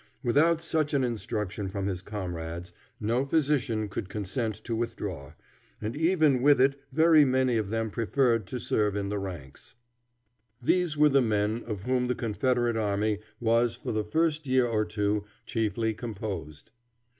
Without 0.23 0.61
such 0.63 0.95
an 0.95 1.03
instruction 1.03 1.69
from 1.69 1.85
his 1.85 2.01
comrades 2.01 2.73
no 2.99 3.23
physician 3.23 3.87
would 3.95 4.09
consent 4.09 4.55
to 4.63 4.75
withdraw, 4.75 5.33
and 5.79 5.95
even 5.95 6.41
with 6.41 6.59
it 6.59 6.81
very 6.91 7.23
many 7.23 7.55
of 7.55 7.69
them 7.69 7.91
preferred 7.91 8.47
to 8.47 8.59
serve 8.59 8.95
in 8.95 9.09
the 9.09 9.19
ranks. 9.19 9.75
These 10.59 10.97
were 10.97 11.09
the 11.09 11.21
men 11.21 11.63
of 11.67 11.83
whom 11.83 12.07
the 12.07 12.15
Confederate 12.15 12.77
army 12.77 13.19
was 13.39 13.75
for 13.75 13.91
the 13.91 14.03
first 14.03 14.47
year 14.47 14.65
or 14.65 14.85
two 14.85 15.23
chiefly 15.45 15.93
composed. 15.93 16.71